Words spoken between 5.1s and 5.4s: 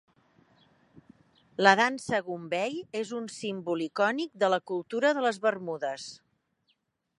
de